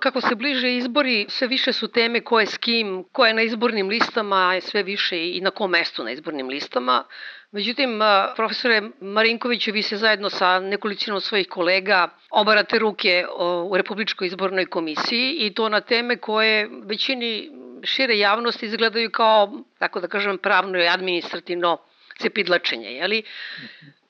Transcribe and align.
Kako 0.00 0.20
se 0.20 0.34
bliže 0.34 0.76
izbori, 0.76 1.26
sve 1.28 1.48
više 1.48 1.72
su 1.72 1.88
teme 1.88 2.20
ko 2.20 2.40
je 2.40 2.46
s 2.46 2.58
kim, 2.58 3.04
ko 3.12 3.26
je 3.26 3.34
na 3.34 3.42
izbornim 3.42 3.88
listama, 3.88 4.60
sve 4.60 4.82
više 4.82 5.30
i 5.30 5.40
na 5.40 5.50
kom 5.50 5.70
mestu 5.70 6.04
na 6.04 6.10
izbornim 6.10 6.48
listama. 6.48 7.04
Međutim, 7.50 8.00
profesore 8.36 8.82
Marinkoviću, 9.00 9.72
vi 9.72 9.82
se 9.82 9.96
zajedno 9.96 10.30
sa 10.30 10.60
nekolicinom 10.60 11.20
svojih 11.20 11.48
kolega 11.48 12.08
obarate 12.30 12.78
ruke 12.78 13.24
u 13.70 13.76
Republičkoj 13.76 14.26
izbornoj 14.26 14.66
komisiji 14.66 15.36
i 15.38 15.54
to 15.54 15.68
na 15.68 15.80
teme 15.80 16.16
koje 16.16 16.68
većini 16.84 17.50
šire 17.82 18.18
javnosti 18.18 18.66
izgledaju 18.66 19.10
kao, 19.10 19.64
tako 19.78 20.00
da 20.00 20.08
kažem, 20.08 20.38
pravno 20.38 20.78
i 20.78 20.88
administrativno 20.88 21.78
cepidlačenje, 22.18 22.92
jeli? 22.92 23.22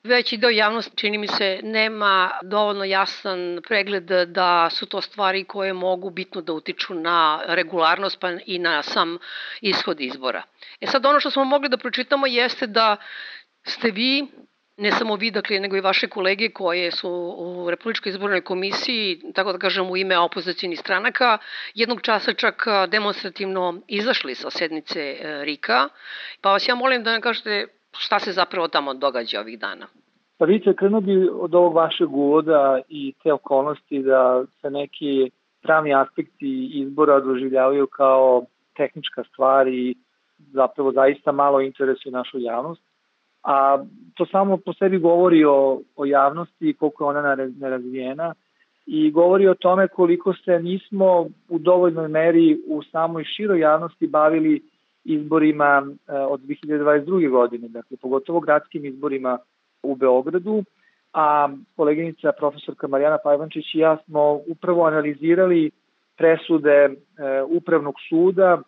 Veći 0.03 0.37
deo 0.37 0.49
javnosti, 0.49 0.97
čini 0.97 1.17
mi 1.17 1.27
se, 1.27 1.59
nema 1.63 2.31
dovoljno 2.41 2.83
jasan 2.83 3.59
pregled 3.67 4.03
da 4.27 4.69
su 4.69 4.85
to 4.85 5.01
stvari 5.01 5.43
koje 5.43 5.73
mogu 5.73 6.09
bitno 6.09 6.41
da 6.41 6.53
utiču 6.53 6.93
na 6.93 7.41
regularnost 7.47 8.19
pa 8.19 8.31
i 8.45 8.59
na 8.59 8.81
sam 8.83 9.17
ishod 9.61 10.01
izbora. 10.01 10.43
E 10.81 10.87
sad, 10.87 11.05
ono 11.05 11.19
što 11.19 11.31
smo 11.31 11.43
mogli 11.43 11.69
da 11.69 11.77
pročitamo 11.77 12.27
jeste 12.27 12.67
da 12.67 12.97
ste 13.65 13.91
vi 13.91 14.27
ne 14.77 14.91
samo 14.91 15.15
vi, 15.15 15.31
dakle, 15.31 15.59
nego 15.59 15.77
i 15.77 15.81
vaše 15.81 16.07
kolege 16.07 16.49
koje 16.49 16.91
su 16.91 17.09
u 17.37 17.69
Republičkoj 17.69 18.09
izbornoj 18.09 18.41
komisiji, 18.41 19.21
tako 19.35 19.51
da 19.51 19.57
kažem 19.57 19.89
u 19.89 19.97
ime 19.97 20.17
opozicijnih 20.17 20.79
stranaka, 20.79 21.37
jednog 21.73 22.01
časa 22.01 22.33
čak 22.33 22.65
demonstrativno 22.87 23.81
izašli 23.87 24.35
sa 24.35 24.49
sednice 24.49 24.99
e, 24.99 25.45
RIKA. 25.45 25.89
Pa 26.41 26.51
vas 26.51 26.67
ja 26.67 26.75
molim 26.75 27.03
da 27.03 27.11
nam 27.11 27.21
kažete 27.21 27.67
šta 27.97 28.19
se 28.19 28.31
zapravo 28.31 28.67
tamo 28.67 28.93
događa 28.93 29.39
ovih 29.39 29.59
dana. 29.59 29.87
Pa 30.37 30.45
vidite, 30.45 30.75
krenuo 30.75 31.01
bi 31.01 31.29
od 31.33 31.55
ovog 31.55 31.73
vašeg 31.73 32.13
uvoda 32.13 32.79
i 32.89 33.13
te 33.23 33.33
okolnosti 33.33 34.03
da 34.03 34.43
se 34.61 34.69
neki 34.69 35.31
pravni 35.61 35.95
aspekti 35.95 36.69
izbora 36.73 37.19
doživljavaju 37.19 37.87
kao 37.87 38.45
tehnička 38.77 39.23
stvar 39.23 39.67
i 39.67 39.95
zapravo 40.37 40.91
zaista 40.91 41.31
malo 41.31 41.61
interesuje 41.61 42.11
našu 42.11 42.39
javnost 42.39 42.81
a 43.43 43.83
to 44.13 44.25
samo 44.25 44.57
po 44.57 44.73
sebi 44.73 44.99
govori 44.99 45.45
o, 45.45 45.81
o 45.95 46.05
javnosti 46.05 46.69
i 46.69 46.73
koliko 46.73 47.03
je 47.03 47.07
ona 47.07 47.35
nerazvijena 47.35 48.33
i 48.85 49.11
govori 49.11 49.47
o 49.47 49.53
tome 49.53 49.87
koliko 49.87 50.33
se 50.33 50.59
nismo 50.59 51.21
u 51.49 51.59
dovoljnoj 51.59 52.07
meri 52.07 52.61
u 52.67 52.83
samoj 52.83 53.23
široj 53.23 53.59
javnosti 53.59 54.07
bavili 54.07 54.61
izborima 55.03 55.87
e, 56.07 56.13
od 56.13 56.41
2022. 56.41 57.29
godine, 57.29 57.67
dakle 57.67 57.97
pogotovo 57.97 58.39
gradskim 58.39 58.85
izborima 58.85 59.37
u 59.83 59.95
Beogradu, 59.95 60.63
a 61.13 61.49
koleginica 61.75 62.31
profesorka 62.31 62.87
Marijana 62.87 63.17
Pajvančić 63.23 63.75
i 63.75 63.79
ja 63.79 63.97
smo 64.05 64.41
upravo 64.47 64.85
analizirali 64.85 65.71
presude 66.17 66.71
e, 66.71 66.91
Upravnog 67.47 67.95
suda 68.09 68.61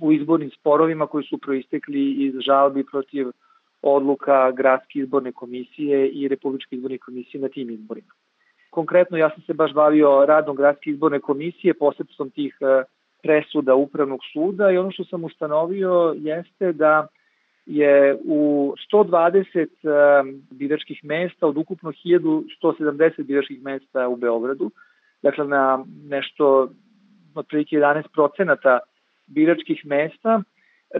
u 0.00 0.12
izbornim 0.12 0.50
sporovima 0.50 1.06
koji 1.06 1.24
su 1.24 1.38
proistekli 1.38 2.12
iz 2.12 2.34
žalbi 2.40 2.84
protiv 2.84 3.26
odluka 3.82 4.50
Gradske 4.50 4.98
izborne 4.98 5.32
komisije 5.32 6.08
i 6.08 6.28
Republičke 6.28 6.76
izborne 6.76 6.98
komisije 6.98 7.40
na 7.40 7.48
tim 7.48 7.70
izborima. 7.70 8.12
Konkretno, 8.70 9.18
ja 9.18 9.30
sam 9.30 9.42
se 9.42 9.54
baš 9.54 9.72
bavio 9.72 10.26
radom 10.26 10.56
Gradske 10.56 10.90
izborne 10.90 11.20
komisije, 11.20 11.74
posebstvom 11.74 12.30
tih 12.30 12.58
e, 12.60 12.84
presuda 13.22 13.74
Upravnog 13.74 14.20
suda 14.32 14.70
i 14.70 14.78
ono 14.78 14.90
što 14.90 15.04
sam 15.04 15.24
ustanovio 15.24 16.14
jeste 16.18 16.72
da 16.72 17.06
je 17.66 18.16
u 18.24 18.74
120 18.92 19.56
e, 19.56 19.68
biračkih 20.50 21.04
mesta 21.04 21.46
od 21.46 21.56
ukupno 21.56 21.92
1170 21.92 23.22
biračkih 23.22 23.62
mesta 23.62 24.08
u 24.08 24.16
Beogradu, 24.16 24.70
dakle 25.22 25.46
na 25.46 25.84
nešto 26.08 26.68
otprilike 27.34 27.76
11 27.76 28.02
procenata 28.14 28.78
biračkih 29.26 29.86
mesta, 29.86 30.42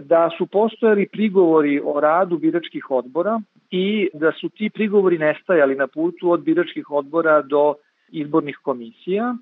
da 0.01 0.29
su 0.37 0.45
postojali 0.45 1.07
prigovori 1.11 1.81
o 1.83 1.99
radu 1.99 2.37
biračkih 2.37 2.91
odbora 2.91 3.41
i 3.71 4.09
da 4.13 4.31
su 4.31 4.49
ti 4.49 4.69
prigovori 4.69 5.17
nestajali 5.17 5.75
na 5.75 5.87
putu 5.87 6.31
od 6.31 6.43
biračkih 6.43 6.91
odbora 6.91 7.41
do 7.41 7.75
izbornih 8.09 8.57
komisija 8.63 9.35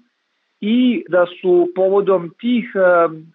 i 0.61 1.03
da 1.09 1.25
su 1.41 1.67
povodom 1.75 2.33
tih 2.39 2.71
e, 2.75 2.79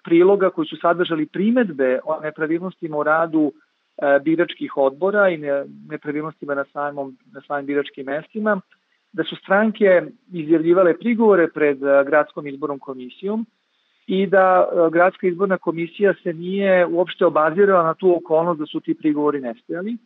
priloga 0.04 0.50
koji 0.50 0.66
su 0.66 0.76
sadržali 0.76 1.26
primetbe 1.26 2.00
o 2.04 2.20
nepravilnostima 2.20 2.96
u 2.96 3.02
radu 3.02 3.52
e, 3.52 4.18
biračkih 4.24 4.76
odbora 4.76 5.28
i 5.28 5.38
nepravilnostima 5.88 6.54
na 6.54 6.64
samom, 6.72 7.16
na 7.32 7.40
samim 7.46 7.66
biračkim 7.66 8.06
mestima, 8.06 8.60
da 9.12 9.24
su 9.24 9.36
stranke 9.36 10.02
izjavljivale 10.32 10.98
prigovore 10.98 11.48
pred 11.48 11.82
e, 11.82 12.04
gradskom 12.06 12.46
izbornom 12.46 12.78
komisijom 12.78 13.46
i 14.06 14.26
da 14.26 14.68
gradska 14.92 15.26
izborna 15.26 15.58
komisija 15.58 16.14
se 16.22 16.32
nije 16.32 16.86
uopšte 16.86 17.26
obazirala 17.26 17.82
na 17.82 17.94
tu 17.94 18.16
okolnost 18.16 18.60
da 18.60 18.66
su 18.66 18.80
ti 18.80 18.94
prigovori 18.94 19.40
nestajali, 19.40 19.96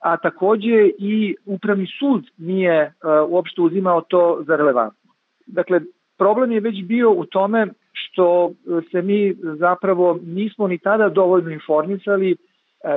a 0.00 0.16
takođe 0.16 0.90
i 0.98 1.36
upravni 1.46 1.86
sud 1.98 2.24
nije 2.38 2.92
uopšte 3.28 3.60
uzimao 3.60 4.00
to 4.00 4.42
za 4.46 4.56
relevantno. 4.56 5.10
Dakle, 5.46 5.80
problem 6.22 6.52
je 6.52 6.60
već 6.60 6.82
bio 6.82 7.10
u 7.10 7.24
tome 7.26 7.66
što 7.92 8.52
se 8.90 9.02
mi 9.02 9.34
zapravo 9.58 10.18
nismo 10.22 10.68
ni 10.68 10.78
tada 10.78 11.08
dovoljno 11.08 11.50
informisali, 11.50 12.30
e, 12.30 12.36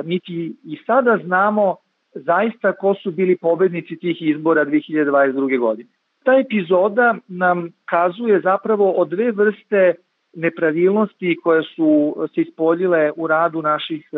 niti 0.04 0.56
i 0.64 0.78
sada 0.86 1.18
znamo 1.24 1.76
zaista 2.14 2.72
ko 2.72 2.94
su 2.94 3.10
bili 3.10 3.36
pobednici 3.36 3.96
tih 3.96 4.16
izbora 4.22 4.64
2022. 4.64 5.58
godine. 5.58 5.88
Ta 6.24 6.32
epizoda 6.32 7.14
nam 7.28 7.68
kazuje 7.84 8.40
zapravo 8.40 8.92
o 8.92 9.04
dve 9.04 9.32
vrste 9.32 9.94
nepravilnosti 10.34 11.36
koje 11.42 11.62
su 11.62 12.16
se 12.34 12.40
ispoljile 12.40 13.12
u 13.16 13.26
radu 13.26 13.62
naših 13.62 14.08
e, 14.12 14.16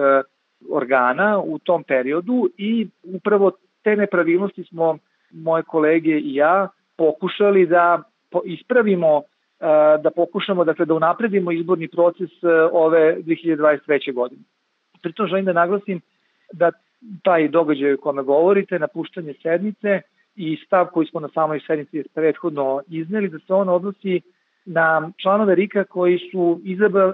organa 0.70 1.40
u 1.40 1.58
tom 1.58 1.84
periodu 1.84 2.48
i 2.56 2.88
upravo 3.02 3.52
te 3.82 3.96
nepravilnosti 3.96 4.64
smo 4.64 4.98
moje 5.32 5.62
kolege 5.62 6.18
i 6.18 6.34
ja 6.34 6.68
pokušali 6.96 7.66
da 7.66 8.02
ispravimo 8.44 9.18
e, 9.18 9.22
da 10.02 10.10
pokušamo 10.16 10.64
dakle 10.64 10.86
da 10.86 10.94
unapredimo 10.94 11.52
izborni 11.52 11.88
proces 11.88 12.30
e, 12.42 12.48
ove 12.72 13.16
2023. 13.22 14.14
godine. 14.14 14.42
Pritom 15.02 15.26
želim 15.26 15.44
da 15.44 15.52
naglasim 15.52 16.00
da 16.52 16.70
taj 17.22 17.48
događaj 17.48 17.92
o 17.92 17.96
kome 17.96 18.22
govorite, 18.22 18.78
napuštanje 18.78 19.34
sednice 19.42 20.00
i 20.36 20.58
stav 20.66 20.86
koji 20.86 21.06
smo 21.06 21.20
na 21.20 21.28
samoj 21.34 21.60
sednici 21.66 22.04
prethodno 22.14 22.80
izneli, 22.88 23.28
da 23.28 23.38
se 23.38 23.54
on 23.54 23.68
odnosi 23.68 24.20
na 24.64 25.10
članove 25.22 25.54
RIKA 25.54 25.84
koji 25.84 26.18
su 26.30 26.60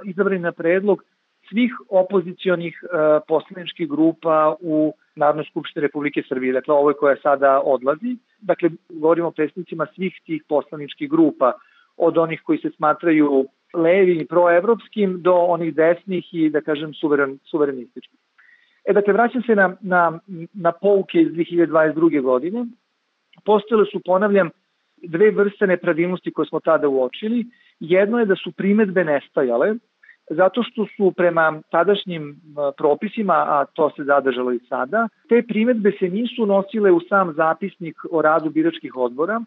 izabrani 0.05 0.39
na 0.39 0.53
predlog 0.53 1.05
svih 1.49 1.73
opozicionih 1.89 2.83
e, 2.83 2.87
poslaničkih 3.29 3.89
grupa 3.89 4.55
u 4.61 4.95
Narodnoj 5.17 5.45
skupštini 5.51 5.83
Republike 5.83 6.23
Srbije, 6.29 6.53
dakle 6.53 6.75
ovoj 6.75 6.95
koja 6.95 7.17
sada 7.23 7.61
odlazi. 7.65 8.17
Dakle, 8.41 8.71
govorimo 8.89 9.29
o 9.29 9.31
predstavnicima 9.31 9.87
svih 9.95 10.21
tih 10.27 10.43
poslaničkih 10.49 11.11
grupa, 11.11 11.53
od 11.97 12.19
onih 12.19 12.41
koji 12.45 12.59
se 12.59 12.71
smatraju 12.77 13.47
levi 13.75 14.17
i 14.21 14.27
proevropskim 14.27 15.23
do 15.23 15.35
onih 15.35 15.75
desnih 15.75 16.35
i, 16.35 16.51
da 16.51 16.61
kažem, 16.61 16.95
suveren, 16.95 17.39
suverenističkih. 17.51 18.19
E, 18.85 18.93
dakle, 18.93 19.13
vraćam 19.13 19.43
se 19.43 19.55
na, 19.55 19.77
na, 19.81 20.21
na 20.53 20.73
pouke 20.73 21.21
iz 21.21 21.29
2022. 21.29 22.23
godine. 22.23 22.67
Postojele 23.45 23.87
su, 23.93 24.01
ponavljam, 24.05 24.51
dve 25.03 25.31
vrste 25.31 25.67
nepravilnosti 25.67 26.33
koje 26.33 26.47
smo 26.47 26.61
tada 26.61 26.89
uočili. 26.89 27.47
Jedno 27.81 28.19
je 28.19 28.27
da 28.27 28.37
su 28.37 28.53
primetbe 28.53 29.05
nestajale, 29.05 29.75
zato 30.31 30.63
što 30.63 30.87
su 30.97 31.13
prema 31.17 31.61
tadašnjim 31.71 32.37
propisima, 32.77 33.35
a 33.35 33.65
to 33.73 33.91
se 33.91 34.05
zadržalo 34.05 34.53
i 34.53 34.59
sada, 34.69 35.09
te 35.29 35.43
primetbe 35.49 35.93
se 35.99 36.09
nisu 36.09 36.47
nosile 36.47 36.93
u 36.93 37.01
sam 37.01 37.33
zapisnik 37.33 37.97
o 38.11 38.23
radu 38.23 38.51
biračkih 38.51 38.97
odbora, 38.97 39.41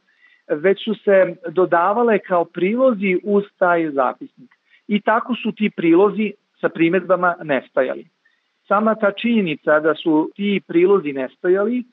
već 0.48 0.84
su 0.84 0.96
se 0.96 1.36
dodavale 1.50 2.20
kao 2.20 2.46
prilozi 2.46 3.20
uz 3.24 3.44
taj 3.58 3.92
zapisnik. 3.92 4.50
I 4.88 5.02
tako 5.02 5.36
su 5.36 5.52
ti 5.52 5.70
prilozi 5.76 6.34
sa 6.62 6.70
primetbama 6.70 7.36
nestajali. 7.44 8.08
Sama 8.68 8.96
ta 8.96 9.12
činjenica 9.12 9.80
da 9.80 9.96
su 9.96 10.32
ti 10.36 10.62
prilozi 10.68 11.14
nestajali 11.14 11.84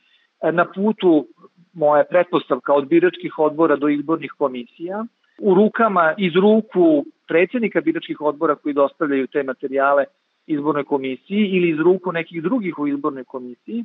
na 0.52 0.64
putu 0.64 1.26
moja 1.72 2.04
pretpostavka 2.04 2.72
od 2.72 2.88
biračkih 2.88 3.38
odbora 3.38 3.76
do 3.76 3.88
izbornih 3.88 4.32
komisija, 4.38 5.04
u 5.38 5.54
rukama, 5.54 6.14
iz 6.18 6.32
ruku 6.34 7.04
predsednika 7.28 7.80
biračkih 7.80 8.20
odbora 8.20 8.54
koji 8.54 8.74
dostavljaju 8.74 9.26
te 9.26 9.42
materijale 9.42 10.04
izbornoj 10.46 10.84
komisiji 10.84 11.48
ili 11.48 11.68
iz 11.68 11.78
ruku 11.78 12.12
nekih 12.12 12.42
drugih 12.42 12.78
u 12.78 12.88
izbornoj 12.88 13.24
komisiji, 13.24 13.84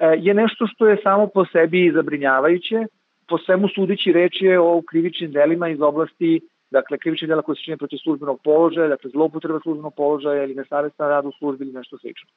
e, 0.00 0.06
je 0.18 0.34
nešto 0.34 0.66
što 0.66 0.88
je 0.88 1.00
samo 1.02 1.26
po 1.26 1.44
sebi 1.44 1.92
zabrinjavajuće. 1.94 2.86
Po 3.28 3.38
svemu 3.38 3.68
sudići 3.68 4.12
reč 4.12 4.40
je 4.40 4.60
o 4.60 4.82
krivičnim 4.82 5.32
delima 5.32 5.68
iz 5.68 5.80
oblasti 5.80 6.40
dakle, 6.70 6.98
krivičnih 6.98 7.28
dela 7.28 7.42
koje 7.42 7.56
se 7.56 7.62
čine 7.62 7.76
protiv 7.76 7.98
službenog 8.02 8.40
položaja, 8.44 8.88
dakle, 8.88 9.10
zloupotreba 9.10 9.60
službenog 9.60 9.94
položaja 9.94 10.44
ili 10.44 10.54
nesavestan 10.54 11.08
rad 11.08 11.26
u 11.26 11.32
službi 11.38 11.64
ili 11.64 11.72
nešto 11.72 11.98
slično. 11.98 12.28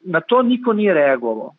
Na 0.00 0.20
to 0.20 0.42
niko 0.42 0.72
nije 0.72 0.94
reagovao. 0.94 1.54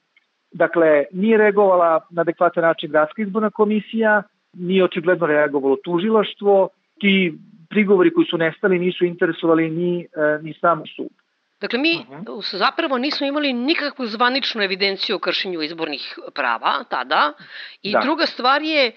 Dakle, 0.51 1.05
nije 1.11 1.37
reagovala 1.37 2.07
na 2.09 2.21
adekvatan 2.21 2.63
način 2.63 2.89
gradska 2.89 3.21
izborna 3.21 3.49
komisija, 3.49 4.23
nije 4.53 4.83
očigledno 4.83 5.27
reagovalo 5.27 5.75
tužilaštvo, 5.83 6.69
ti 6.99 7.33
prigovori 7.75 8.13
koji 8.13 8.25
su 8.31 8.37
nestali 8.37 8.79
nisu 8.79 9.05
interesovali 9.05 9.69
ni, 9.69 10.07
ni 10.41 10.53
sam 10.61 10.83
sud. 10.95 11.11
Dakle, 11.61 11.79
mi 11.79 11.95
uh 11.95 12.15
mhm. 12.15 12.23
-huh. 12.23 12.57
zapravo 12.57 12.97
nismo 12.97 13.27
imali 13.27 13.53
nikakvu 13.53 14.05
zvaničnu 14.05 14.63
evidenciju 14.63 15.15
o 15.15 15.19
kršenju 15.19 15.61
izbornih 15.61 16.19
prava 16.33 16.83
tada. 16.89 17.33
I 17.81 17.91
da. 17.91 17.99
druga 17.99 18.25
stvar 18.25 18.61
je, 18.61 18.91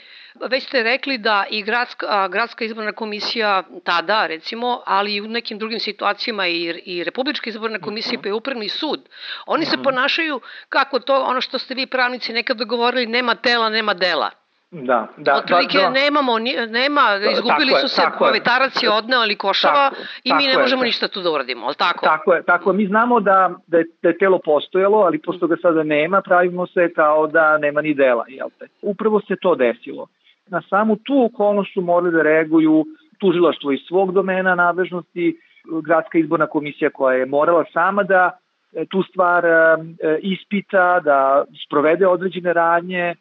već 0.51 0.65
ste 0.65 0.83
rekli 0.83 1.19
da 1.19 1.45
i 1.51 1.63
gradska, 1.63 2.29
gradska 2.29 2.65
izborna 2.65 2.93
komisija 2.93 3.63
tada, 3.85 4.27
recimo, 4.27 4.83
ali 4.87 5.15
i 5.15 5.21
u 5.21 5.29
nekim 5.29 5.59
drugim 5.59 5.81
situacijama 5.81 6.47
i, 6.47 6.83
i 6.85 7.05
Republička 7.05 7.51
izborna 7.51 7.79
komisija 7.79 8.11
uh 8.11 8.13
mhm. 8.13 8.21
-huh. 8.21 8.23
pa 8.23 8.29
i 8.29 8.33
Upravni 8.33 8.69
sud, 8.69 9.09
oni 9.47 9.63
uh 9.63 9.67
-huh. 9.67 9.71
se 9.71 9.77
mhm. 9.77 9.85
ponašaju 9.85 10.41
kako 10.69 11.01
to, 11.01 11.23
ono 11.23 11.41
što 11.41 11.59
ste 11.59 11.75
vi 11.75 11.87
pravnici 11.87 12.33
nekada 12.33 12.65
govorili, 12.65 13.07
nema 13.07 13.35
tela, 13.35 13.71
nema 13.71 13.95
dela. 13.95 14.31
Da, 14.71 15.07
da. 15.17 15.37
Otprilike 15.37 15.79
da, 15.79 15.85
da. 15.85 15.91
nemamo, 15.91 16.39
nema, 16.69 17.03
izgubili 17.33 17.71
tako 17.71 17.81
su 17.81 17.89
se 17.89 18.03
vetarac 18.33 18.83
je 18.83 18.91
odneo 18.91 19.25
ili 19.25 19.37
košava 19.37 19.91
tako, 19.91 20.03
i 20.25 20.33
mi 20.35 20.47
ne 20.47 20.59
možemo 20.59 20.83
je, 20.83 20.87
ništa 20.87 21.09
tu 21.09 21.21
da 21.23 21.31
uradimo, 21.31 21.67
ali 21.67 21.75
tako? 21.75 22.07
Tako 22.07 22.35
je, 22.35 22.43
tako 22.43 22.73
mi 22.73 22.87
znamo 22.87 23.21
da, 23.21 23.51
da, 23.67 23.79
je, 23.79 23.85
da 24.03 24.09
je 24.09 24.19
telo 24.19 24.39
postojalo, 24.45 24.99
ali 24.99 25.19
pošto 25.19 25.47
ga 25.47 25.57
sada 25.63 25.83
nema, 25.83 26.21
pravimo 26.21 26.67
se 26.67 26.93
kao 26.95 27.27
da 27.27 27.59
nema 27.59 27.81
ni 27.81 27.95
dela, 27.95 28.25
jel 28.29 28.49
te? 28.59 28.67
Upravo 28.83 29.21
se 29.21 29.37
to 29.43 29.55
desilo. 29.55 30.07
Na 30.47 30.63
samu 30.71 30.97
tu 30.97 31.25
okolnost 31.25 31.75
su 31.75 31.81
morali 31.81 32.13
da 32.13 32.23
reaguju 32.23 32.85
tužilaštvo 33.19 33.73
iz 33.73 33.81
svog 33.89 34.13
domena 34.13 34.55
nadležnosti, 34.55 35.37
gradska 35.85 36.19
izborna 36.19 36.47
komisija 36.47 36.91
koja 36.91 37.17
je 37.17 37.27
morala 37.27 37.65
sama 37.73 38.03
da 38.03 38.39
e, 38.73 38.85
tu 38.91 39.03
stvar 39.03 39.45
e, 39.45 39.77
ispita, 40.23 41.01
da 41.01 41.45
sprovede 41.67 42.07
određene 42.07 42.53
radnje, 42.53 43.15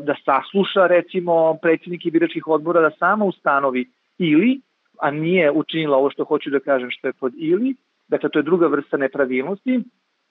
da 0.00 0.14
sasluša 0.24 0.86
recimo 0.86 1.54
predsjednike 1.62 2.10
biračkih 2.10 2.48
odbora 2.48 2.80
da 2.80 2.90
sama 2.98 3.24
ustanovi 3.24 3.88
ili, 4.18 4.60
a 5.00 5.10
nije 5.10 5.50
učinila 5.50 5.96
ovo 5.96 6.10
što 6.10 6.24
hoću 6.24 6.50
da 6.50 6.60
kažem 6.60 6.90
što 6.90 7.08
je 7.08 7.12
pod 7.12 7.32
ili, 7.36 7.74
dakle 8.08 8.28
to 8.28 8.38
je 8.38 8.42
druga 8.42 8.66
vrsta 8.66 8.96
nepravilnosti, 8.96 9.80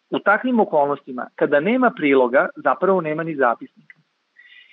u 0.10 0.20
takvim 0.20 0.60
okolnostima, 0.60 1.28
kada 1.36 1.60
nema 1.60 1.92
priloga, 1.96 2.50
zapravo 2.56 3.02
nema 3.02 3.24
ni 3.24 3.36
zapisnika. 3.36 3.96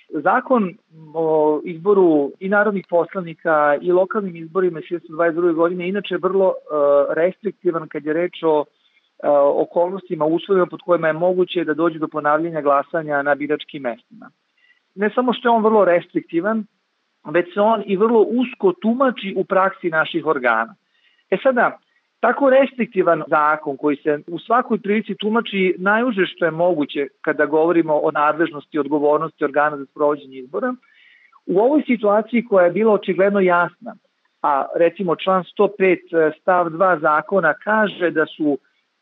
Zakon 0.09 0.73
o 1.13 1.61
izboru 1.63 2.31
i 2.39 2.49
narodnih 2.49 2.85
poslanika 2.89 3.77
i 3.81 3.91
lokalnim 3.91 4.35
izborima 4.35 4.79
1922. 4.79 5.53
godine 5.53 5.89
inače 5.89 6.17
vrlo 6.17 6.47
uh, 6.47 6.53
restriktivan 7.15 7.87
kad 7.87 8.05
je 8.05 8.13
reč 8.13 8.43
o 8.43 8.59
uh, 8.59 8.65
okolnostima, 9.53 10.25
uslovima 10.25 10.65
pod 10.65 10.79
kojima 10.85 11.07
je 11.07 11.13
moguće 11.13 11.63
da 11.63 11.73
dođe 11.73 11.99
do 11.99 12.07
ponavljanja 12.07 12.61
glasanja 12.61 13.21
na 13.21 13.35
biračkim 13.35 13.81
mestima 13.81 14.29
ne 14.97 15.09
samo 15.15 15.33
što 15.33 15.47
je 15.47 15.51
on 15.51 15.63
vrlo 15.63 15.85
restriktivan, 15.85 16.65
već 17.31 17.53
se 17.53 17.61
on 17.61 17.83
i 17.85 17.97
vrlo 17.97 18.21
usko 18.21 18.73
tumači 18.81 19.33
u 19.37 19.45
praksi 19.45 19.89
naših 19.89 20.25
organa. 20.25 20.75
E 21.29 21.37
sada, 21.43 21.77
tako 22.19 22.49
restriktivan 22.49 23.23
zakon 23.27 23.77
koji 23.77 23.97
se 23.97 24.19
u 24.27 24.39
svakoj 24.39 24.79
prilici 24.79 25.15
tumači 25.15 25.75
najuže 25.77 26.25
što 26.25 26.45
je 26.45 26.51
moguće 26.51 27.07
kada 27.21 27.45
govorimo 27.45 27.99
o 27.99 28.11
nadležnosti 28.11 28.77
i 28.77 28.79
odgovornosti 28.79 29.43
organa 29.43 29.77
za 29.77 29.85
sprovođenje 29.85 30.37
izbora, 30.37 30.73
u 31.45 31.59
ovoj 31.59 31.83
situaciji 31.87 32.45
koja 32.45 32.65
je 32.65 32.71
bila 32.71 32.93
očigledno 32.93 33.39
jasna, 33.39 33.95
a 34.41 34.65
recimo 34.75 35.15
član 35.15 35.43
105 35.43 36.39
stav 36.41 36.69
2 36.69 36.99
zakona 37.01 37.53
kaže 37.53 38.11
da 38.11 38.25
su 38.25 38.57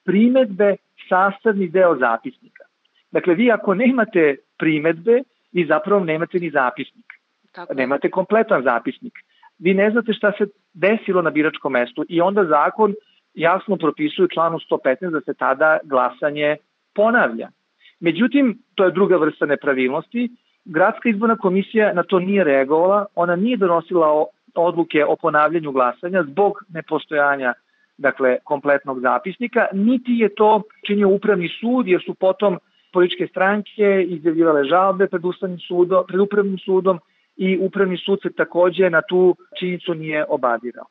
primetbe 0.06 0.76
sastavni 1.10 1.68
deo 1.68 1.96
zapisnika. 1.96 2.64
Dakle, 3.12 3.36
vi 3.36 3.52
ako 3.52 3.74
nemate 3.74 4.36
primetbe, 4.58 5.24
vi 5.56 5.66
zapravo 5.66 6.04
nemate 6.04 6.40
ni 6.40 6.50
zapisnik. 6.50 7.06
Tako. 7.52 7.74
Nemate 7.74 8.12
kompletan 8.12 8.64
zapisnik. 8.64 9.14
Vi 9.60 9.74
ne 9.74 9.92
znate 9.92 10.14
šta 10.14 10.32
se 10.38 10.48
desilo 10.74 11.22
na 11.22 11.30
biračkom 11.30 11.72
mestu 11.72 12.06
i 12.10 12.22
onda 12.22 12.46
zakon 12.46 12.94
jasno 13.34 13.78
propisuje 13.78 14.28
članu 14.34 14.60
115 14.72 15.10
da 15.12 15.22
se 15.22 15.34
tada 15.34 15.78
glasanje 15.84 16.58
ponavlja. 16.96 17.50
Međutim, 18.00 18.58
to 18.76 18.84
je 18.84 18.92
druga 18.92 19.18
vrsta 19.18 19.46
nepravilnosti. 19.46 20.30
Gradska 20.66 21.10
izborna 21.10 21.38
komisija 21.38 21.94
na 21.94 22.04
to 22.04 22.20
nije 22.20 22.44
reagovala, 22.44 23.06
ona 23.16 23.36
nije 23.36 23.58
donosila 23.58 24.26
odluke 24.56 25.06
o 25.06 25.16
ponavljanju 25.16 25.72
glasanja 25.72 26.24
zbog 26.24 26.54
nepostojanja 26.70 27.54
dakle, 27.98 28.38
kompletnog 28.44 29.00
zapisnika, 29.00 29.68
niti 29.74 30.12
je 30.12 30.36
to 30.36 30.62
činio 30.88 31.10
upravni 31.10 31.50
sud, 31.60 31.88
jer 31.88 32.02
su 32.06 32.14
potom 32.14 32.58
političke 32.96 33.28
stranke 33.28 33.90
izjavljivale 34.08 34.64
žalbe 34.64 35.08
pred 35.12 35.26
ustavnim 35.26 35.60
sudom, 35.68 36.06
pred 36.08 36.20
upravnim 36.20 36.58
sudom 36.58 37.00
i 37.36 37.58
upravni 37.58 37.98
sud 37.98 38.22
se 38.24 38.32
takođe 38.32 38.90
na 38.90 39.02
tu 39.02 39.36
činjenicu 39.60 39.94
nije 39.94 40.26
obadirao. 40.30 40.86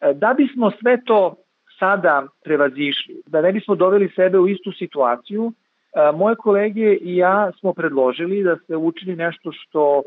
E, 0.00 0.12
da 0.14 0.34
bismo 0.34 0.70
sve 0.80 0.98
to 1.04 1.34
sada 1.78 2.26
prevazišli, 2.44 3.22
da 3.26 3.40
ne 3.40 3.52
bismo 3.52 3.74
doveli 3.74 4.12
sebe 4.16 4.38
u 4.38 4.48
istu 4.48 4.72
situaciju, 4.72 5.52
e, 5.52 6.12
moje 6.12 6.36
kolege 6.36 6.94
i 6.94 7.16
ja 7.16 7.52
smo 7.60 7.72
predložili 7.72 8.42
da 8.42 8.56
se 8.66 8.76
učini 8.76 9.16
nešto 9.16 9.52
što 9.52 10.02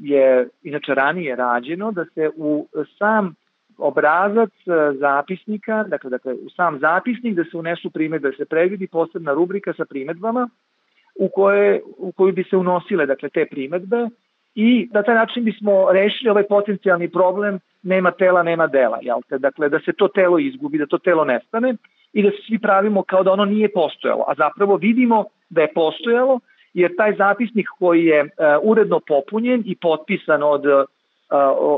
je 0.00 0.48
inače 0.62 0.94
ranije 0.94 1.36
rađeno, 1.36 1.92
da 1.92 2.04
se 2.14 2.30
u 2.36 2.68
sam 2.98 3.34
obrazac 3.78 4.52
e, 4.66 4.96
zapisnika, 4.98 5.84
dakle, 5.88 6.10
dakle 6.10 6.34
u 6.34 6.50
sam 6.50 6.78
zapisnik 6.78 7.34
da 7.34 7.44
se 7.44 7.56
unesu 7.56 7.90
primedbe, 7.90 8.30
da 8.30 8.36
se 8.36 8.44
predvidi 8.44 8.86
posebna 8.86 9.32
rubrika 9.32 9.72
sa 9.72 9.84
primedbama 9.84 10.48
u, 11.14 11.28
koje, 11.28 11.80
u 11.96 12.12
koju 12.12 12.32
bi 12.32 12.44
se 12.44 12.56
unosile 12.56 13.06
dakle, 13.06 13.28
te 13.28 13.46
primetbe 13.46 14.08
i 14.54 14.88
na 14.92 15.02
taj 15.02 15.14
način 15.14 15.44
bismo 15.44 15.92
rešili 15.92 16.30
ovaj 16.30 16.46
potencijalni 16.46 17.08
problem 17.08 17.58
nema 17.82 18.10
tela, 18.10 18.42
nema 18.42 18.66
dela, 18.66 18.98
jel 19.02 19.20
te? 19.28 19.38
Dakle, 19.38 19.68
da 19.68 19.80
se 19.80 19.92
to 19.92 20.08
telo 20.08 20.38
izgubi, 20.38 20.78
da 20.78 20.86
to 20.86 20.98
telo 20.98 21.24
nestane 21.24 21.74
i 22.12 22.22
da 22.22 22.30
se 22.30 22.36
svi 22.46 22.58
pravimo 22.58 23.02
kao 23.02 23.22
da 23.22 23.32
ono 23.32 23.44
nije 23.44 23.72
postojalo, 23.72 24.24
a 24.28 24.34
zapravo 24.34 24.76
vidimo 24.76 25.24
da 25.50 25.60
je 25.60 25.72
postojalo, 25.74 26.40
jer 26.74 26.96
taj 26.96 27.14
zapisnik 27.18 27.66
koji 27.78 28.04
je 28.04 28.22
uh, 28.22 28.28
uredno 28.62 29.00
popunjen 29.00 29.62
i 29.66 29.76
potpisan 29.76 30.42
od 30.42 30.66
uh, 30.66 30.84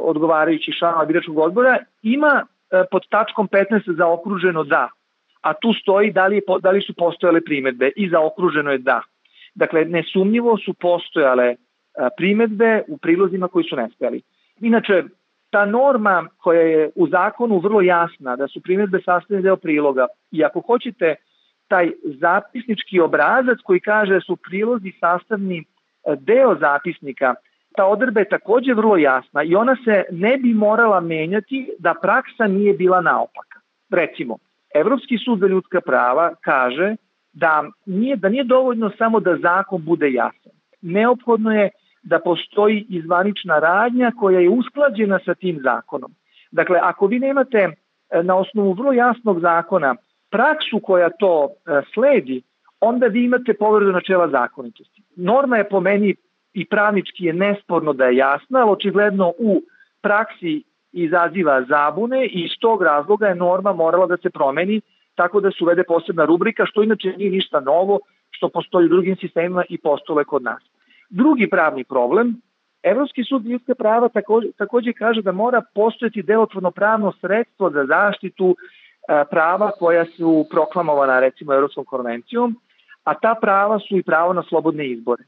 odgovarajućih 0.02 0.74
članova 0.78 1.04
biračkog 1.04 1.38
odbora 1.38 1.78
ima 2.02 2.42
uh, 2.42 2.80
pod 2.90 3.02
tačkom 3.08 3.48
15 3.48 3.96
zaokruženo 3.96 4.64
da, 4.64 4.88
a 5.40 5.54
tu 5.54 5.72
stoji 5.72 6.12
da 6.12 6.26
li, 6.26 6.36
je, 6.36 6.42
da 6.60 6.70
li 6.70 6.80
su 6.80 6.94
postojale 6.94 7.40
primetbe 7.40 7.90
i 7.96 8.08
zaokruženo 8.08 8.70
je 8.70 8.78
da. 8.78 9.02
Dakle, 9.54 9.84
nesumnjivo 9.84 10.58
su 10.58 10.74
postojale 10.74 11.56
primetbe 12.16 12.82
u 12.88 12.98
prilozima 12.98 13.48
koji 13.48 13.64
su 13.64 13.76
nestali. 13.76 14.22
Inače, 14.60 15.04
ta 15.50 15.66
norma 15.66 16.28
koja 16.36 16.60
je 16.60 16.90
u 16.94 17.08
zakonu 17.08 17.58
vrlo 17.58 17.80
jasna, 17.80 18.36
da 18.36 18.48
su 18.48 18.62
primetbe 18.62 18.98
sastavni 19.04 19.42
deo 19.42 19.56
priloga 19.56 20.06
i 20.30 20.44
ako 20.44 20.60
hoćete 20.60 21.14
taj 21.68 21.90
zapisnički 22.04 23.00
obrazac 23.00 23.58
koji 23.64 23.80
kaže 23.80 24.14
da 24.14 24.20
su 24.20 24.36
prilozi 24.36 24.92
sastavni 25.00 25.64
deo 26.18 26.56
zapisnika, 26.60 27.34
ta 27.76 27.84
odrba 27.86 28.20
je 28.20 28.28
takođe 28.28 28.74
vrlo 28.74 28.96
jasna 28.96 29.42
i 29.42 29.54
ona 29.54 29.76
se 29.84 30.04
ne 30.10 30.36
bi 30.36 30.54
morala 30.54 31.00
menjati 31.00 31.70
da 31.78 31.94
praksa 32.02 32.46
nije 32.46 32.74
bila 32.74 33.00
naopaka. 33.00 33.60
Recimo, 33.90 34.38
Evropski 34.74 35.18
sud 35.18 35.38
za 35.38 35.46
ljudska 35.46 35.80
prava 35.80 36.34
kaže 36.40 36.96
da 37.34 37.64
nije, 37.86 38.16
da 38.16 38.28
nije 38.28 38.44
dovoljno 38.44 38.90
samo 38.98 39.20
da 39.20 39.36
zakon 39.36 39.84
bude 39.84 40.12
jasan. 40.12 40.52
Neophodno 40.82 41.52
je 41.52 41.70
da 42.02 42.18
postoji 42.18 42.86
izvanična 42.88 43.58
radnja 43.58 44.12
koja 44.20 44.40
je 44.40 44.48
usklađena 44.48 45.18
sa 45.24 45.34
tim 45.34 45.60
zakonom. 45.62 46.14
Dakle, 46.50 46.78
ako 46.82 47.06
vi 47.06 47.18
nemate 47.18 47.58
e, 47.58 48.22
na 48.22 48.36
osnovu 48.36 48.72
vrlo 48.72 48.92
jasnog 48.92 49.40
zakona 49.40 49.94
praksu 50.30 50.80
koja 50.82 51.10
to 51.10 51.48
e, 51.48 51.82
sledi, 51.94 52.42
onda 52.80 53.06
vi 53.06 53.24
imate 53.24 53.54
povredu 53.54 53.92
načela 53.92 54.28
zakonitosti. 54.28 55.02
Norma 55.16 55.56
je 55.56 55.68
po 55.68 55.80
meni 55.80 56.14
i 56.52 56.64
pravnički 56.64 57.24
je 57.24 57.32
nesporno 57.32 57.92
da 57.92 58.04
je 58.04 58.16
jasna, 58.16 58.60
ali 58.60 58.70
očigledno 58.70 59.32
u 59.38 59.62
praksi 60.02 60.62
izaziva 60.92 61.64
zabune 61.68 62.26
i 62.26 62.44
iz 62.44 62.50
tog 62.60 62.82
razloga 62.82 63.26
je 63.26 63.34
norma 63.34 63.72
morala 63.72 64.06
da 64.06 64.16
se 64.16 64.30
promeni 64.30 64.80
tako 65.14 65.40
da 65.40 65.50
se 65.50 65.64
uvede 65.64 65.84
posebna 65.84 66.24
rubrika, 66.24 66.66
što 66.66 66.82
inače 66.82 67.14
nije 67.16 67.30
ništa 67.30 67.60
novo, 67.60 68.00
što 68.30 68.48
postoji 68.48 68.86
u 68.86 68.88
drugim 68.88 69.16
sistemima 69.16 69.64
i 69.68 69.78
postole 69.78 70.24
kod 70.24 70.42
nas. 70.42 70.62
Drugi 71.10 71.50
pravni 71.50 71.84
problem, 71.84 72.40
Evropski 72.82 73.24
sud 73.24 73.46
ljudska 73.46 73.74
prava 73.74 74.08
takođe, 74.08 74.48
takođe 74.52 74.92
kaže 74.92 75.22
da 75.22 75.32
mora 75.32 75.62
postojati 75.74 76.22
delotvorno 76.22 76.70
pravno 76.70 77.12
sredstvo 77.20 77.70
za 77.70 77.84
zaštitu 77.84 78.56
e, 78.56 79.24
prava 79.30 79.70
koja 79.70 80.04
su 80.04 80.46
proklamovana 80.50 81.20
recimo 81.20 81.54
Evropskom 81.54 81.84
konvencijom, 81.84 82.56
a 83.04 83.14
ta 83.14 83.34
prava 83.40 83.78
su 83.78 83.96
i 83.96 84.02
pravo 84.02 84.32
na 84.32 84.42
slobodne 84.42 84.86
izbore 84.88 85.24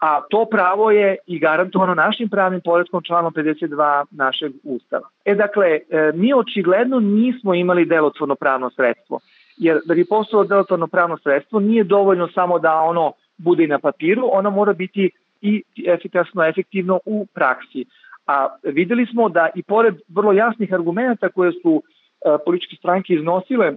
a 0.00 0.20
to 0.30 0.46
pravo 0.50 0.90
je 0.90 1.16
i 1.26 1.38
garantovano 1.38 1.94
našim 1.94 2.28
pravnim 2.28 2.60
poredkom 2.64 3.02
članom 3.02 3.32
52 3.32 4.04
našeg 4.10 4.52
ustava. 4.64 5.08
E 5.24 5.34
dakle, 5.34 5.66
e, 5.66 6.12
mi 6.14 6.32
očigledno 6.34 7.00
nismo 7.00 7.54
imali 7.54 7.84
delotvorno 7.84 8.34
pravno 8.34 8.70
sredstvo, 8.70 9.20
jer 9.56 9.80
da 9.84 9.94
bi 9.94 10.04
postalo 10.04 10.44
delotvorno 10.44 10.86
pravno 10.86 11.18
sredstvo 11.18 11.60
nije 11.60 11.84
dovoljno 11.84 12.28
samo 12.28 12.58
da 12.58 12.74
ono 12.74 13.12
bude 13.36 13.64
i 13.64 13.66
na 13.66 13.78
papiru, 13.78 14.28
ono 14.32 14.50
mora 14.50 14.72
biti 14.72 15.10
i 15.40 15.62
efikasno, 15.86 16.44
efektivno 16.44 17.00
u 17.04 17.26
praksi. 17.34 17.84
A 18.26 18.48
videli 18.62 19.06
smo 19.06 19.28
da 19.28 19.48
i 19.54 19.62
pored 19.62 19.94
vrlo 20.08 20.32
jasnih 20.32 20.72
argumenta 20.72 21.28
koje 21.28 21.52
su 21.52 21.82
e, 21.82 22.36
političke 22.44 22.76
stranke 22.76 23.14
iznosile 23.14 23.72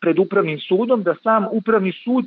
pred 0.00 0.18
upravnim 0.18 0.58
sudom, 0.58 1.02
da 1.02 1.14
sam 1.22 1.46
upravni 1.50 1.92
sud 1.92 2.24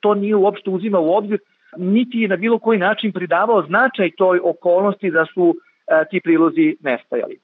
to 0.00 0.14
nije 0.14 0.36
uopšte 0.36 0.70
uzimao 0.70 1.02
u 1.02 1.14
obzir, 1.14 1.38
niti 1.76 2.18
je 2.18 2.28
na 2.28 2.36
bilo 2.36 2.58
koji 2.58 2.78
način 2.78 3.12
pridavao 3.12 3.62
značaj 3.62 4.10
toj 4.16 4.40
okolnosti 4.44 5.10
da 5.10 5.26
su 5.34 5.54
e, 5.86 6.04
ti 6.10 6.20
prilozi 6.20 6.76
nestajali. 6.80 7.38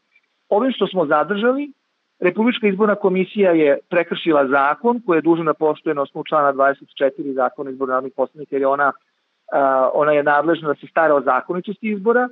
Ovim 0.49 0.73
što 0.73 0.87
smo 0.87 1.07
zadržali, 1.07 1.73
Republička 2.21 2.67
izborna 2.67 2.95
komisija 2.95 3.51
je 3.51 3.79
prekršila 3.91 4.47
zakon 4.49 5.01
koji 5.07 5.19
je 5.19 5.23
dužan 5.23 5.47
da 5.47 5.55
poštuje 5.55 5.95
na 5.95 6.03
osnovu 6.03 6.25
člana 6.25 6.53
24 6.53 7.35
zakona 7.35 7.71
izborna 7.71 7.95
narodnih 7.95 8.13
poslanika 8.17 8.57
jer 8.57 8.63
je 8.63 8.67
ona, 8.67 8.93
ona 9.93 10.13
je 10.13 10.23
nadležna 10.23 10.69
da 10.69 10.75
se 10.75 10.87
stara 10.87 11.15
o 11.15 11.21
zakonitosti 11.21 11.89
izbora. 11.91 12.29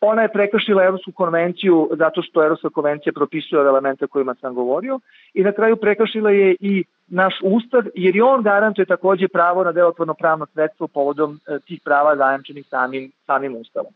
Ona 0.00 0.22
je 0.22 0.32
prekršila 0.32 0.84
Evropsku 0.84 1.12
konvenciju 1.12 1.90
zato 1.98 2.22
što 2.22 2.44
Evropska 2.44 2.70
konvencija 2.70 3.12
propisuje 3.12 3.60
elemente 3.60 4.06
kojima 4.06 4.34
sam 4.34 4.54
govorio 4.54 5.00
i 5.34 5.42
na 5.42 5.52
kraju 5.52 5.76
prekršila 5.76 6.30
je 6.30 6.56
i 6.60 6.84
naš 7.12 7.34
ustav 7.42 7.82
jer 7.94 8.16
i 8.16 8.20
on 8.20 8.42
garantuje 8.42 8.86
takođe 8.86 9.28
pravo 9.28 9.64
na 9.64 9.72
delotvorno 9.72 10.14
pravno 10.14 10.46
sredstvo 10.46 10.88
povodom 10.88 11.40
e, 11.46 11.58
tih 11.66 11.80
prava 11.84 12.16
zajamčenih 12.16 12.66
samim, 12.70 13.12
samim 13.26 13.56
ustavom. 13.56 13.92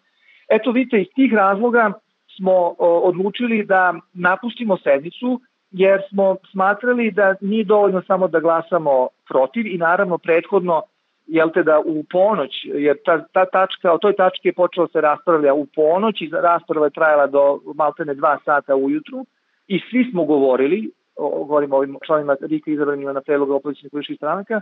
Eto 0.49 0.70
vidite, 0.70 1.00
iz 1.00 1.06
tih 1.14 1.32
razloga 1.32 1.92
smo 2.37 2.75
odlučili 2.78 3.64
da 3.64 3.94
napustimo 4.14 4.76
sednicu 4.76 5.40
jer 5.70 6.02
smo 6.08 6.37
smatrali 6.52 7.11
da 7.11 7.35
nije 7.40 7.64
dovoljno 7.64 8.02
samo 8.06 8.28
da 8.28 8.40
glasamo 8.40 9.08
protiv 9.28 9.66
i 9.66 9.78
naravno 9.78 10.18
prethodno 10.18 10.82
jel 11.26 11.50
te 11.54 11.62
da 11.62 11.78
u 11.87 12.04
ponoć, 12.11 12.50
jer 12.64 12.96
ta, 13.04 13.25
ta 13.32 13.44
tačka, 13.44 13.92
o 13.92 13.99
toj 13.99 14.16
tački 14.16 14.49
je 14.49 14.52
počelo 14.52 14.88
se 14.88 15.00
raspravlja 15.00 15.54
u 15.54 15.66
ponoć 15.66 16.20
i 16.20 16.30
rasprava 16.32 16.87
je 16.87 16.90
trajala 16.90 17.26
do 17.26 17.61
maltene 17.75 18.14
dva 18.14 18.38
sata 18.44 18.76
ujutru 18.76 19.26
i 19.68 19.80
svi 19.90 20.11
smo 20.11 20.25
govorili, 20.25 20.90
govorimo 21.16 21.76
o 21.76 21.78
ovim 21.78 21.96
članima 22.06 22.37
Rika 22.40 22.70
izabranima 22.70 23.12
na 23.12 23.20
predloga 23.20 23.54
opozicijnih 23.54 23.90
političkih 23.90 24.16
stranaka, 24.16 24.61